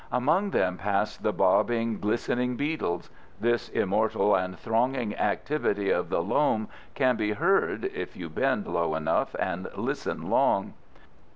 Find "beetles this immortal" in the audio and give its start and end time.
2.55-4.33